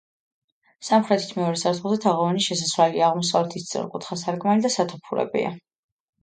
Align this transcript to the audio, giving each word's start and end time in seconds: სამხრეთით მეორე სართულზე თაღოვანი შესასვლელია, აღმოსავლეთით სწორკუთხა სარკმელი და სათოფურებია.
სამხრეთით 0.85 1.35
მეორე 1.39 1.59
სართულზე 1.63 1.99
თაღოვანი 2.05 2.41
შესასვლელია, 2.45 3.03
აღმოსავლეთით 3.09 3.67
სწორკუთხა 3.67 4.19
სარკმელი 4.23 4.65
და 4.67 4.73
სათოფურებია. 4.79 5.55